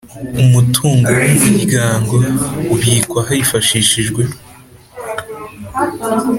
[0.43, 2.15] Umutungo w umuryango
[2.73, 4.21] ubikwa hifashishijwe